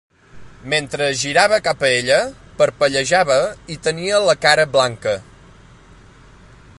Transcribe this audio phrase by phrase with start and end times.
[0.71, 2.17] Mentre es girava cap a ella,
[2.61, 3.37] parpellejava
[3.75, 5.17] i tenia la cara blanca.